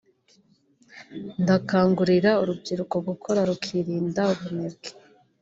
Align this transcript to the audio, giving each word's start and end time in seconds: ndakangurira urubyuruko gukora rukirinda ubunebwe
ndakangurira 1.41 2.31
urubyuruko 2.41 2.95
gukora 3.07 3.39
rukirinda 3.49 4.21
ubunebwe 4.33 4.89